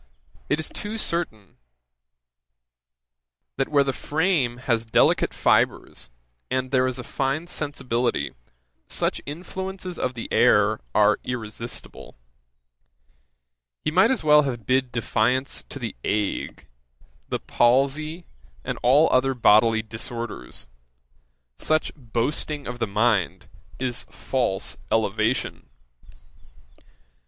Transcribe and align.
it 0.49 0.59
is 0.59 0.67
too 0.69 0.97
certain, 0.97 1.57
that 3.57 3.67
where 3.69 3.83
the 3.83 3.93
frame 3.93 4.57
has 4.57 4.83
delicate 4.83 5.31
fibres, 5.31 6.09
and 6.49 6.71
there 6.71 6.87
is 6.87 6.97
a 6.97 7.03
fine 7.03 7.45
sensibility, 7.45 8.33
such 8.87 9.21
influences 9.27 9.99
of 9.99 10.15
the 10.15 10.27
air 10.33 10.79
are 10.95 11.19
irresistible. 11.23 12.15
He 13.85 13.91
might 13.91 14.09
as 14.09 14.23
well 14.23 14.41
have 14.41 14.65
bid 14.65 14.91
defiance 14.91 15.65
to 15.69 15.77
the 15.77 15.95
ague, 16.03 16.65
the 17.29 17.37
palsy, 17.37 18.25
and 18.63 18.79
all 18.81 19.07
other 19.11 19.35
bodily 19.35 19.83
disorders, 19.83 20.65
Such 21.59 21.91
boasting 21.95 22.65
of 22.65 22.79
the 22.79 22.87
mind 22.87 23.47
is 23.77 24.07
false 24.09 24.77
elevation. 24.91 25.69